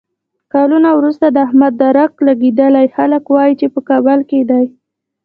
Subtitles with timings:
[0.53, 4.65] کلونه ورسته د احمد درک لګېدلی، خلک وایي چې په کابل کې دی.